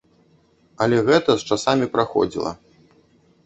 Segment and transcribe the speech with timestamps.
[0.85, 2.51] Але гэта з часамі праходзіла.